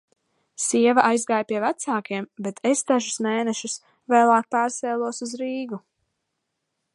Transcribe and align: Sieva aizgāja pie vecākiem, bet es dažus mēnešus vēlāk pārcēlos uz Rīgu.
Sieva 0.67 1.01
aizgāja 1.09 1.45
pie 1.51 1.59
vecākiem, 1.63 2.25
bet 2.47 2.61
es 2.69 2.81
dažus 2.93 3.19
mēnešus 3.27 3.77
vēlāk 4.15 4.49
pārcēlos 4.57 5.21
uz 5.29 5.37
Rīgu. 5.45 5.81